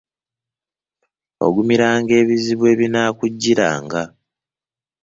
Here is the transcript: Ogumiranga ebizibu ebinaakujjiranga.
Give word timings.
Ogumiranga 1.45 2.13
ebizibu 2.21 2.65
ebinaakujjiranga. 2.73 4.03